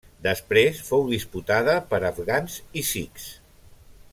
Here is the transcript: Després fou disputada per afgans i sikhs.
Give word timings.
Després 0.27 0.79
fou 0.87 1.03
disputada 1.11 1.75
per 1.91 2.01
afgans 2.11 2.57
i 2.81 2.85
sikhs. 2.93 3.29